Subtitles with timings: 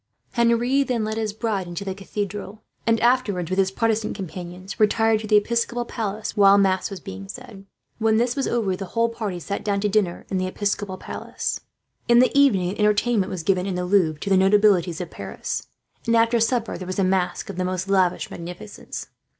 [0.31, 5.19] Henri then led his bride into the cathedral; and afterwards, with his Protestant companions, retired
[5.19, 7.67] to the Episcopal Palace while mass was being said.
[7.99, 11.61] When this was over, the whole party sat down to dinner in the Episcopal Palace.
[12.07, 15.67] In the evening an entertainment was given, in the Louvre, to the notabilities of Paris;
[16.07, 19.05] and after supper there was a masque of the most lavish magnificence.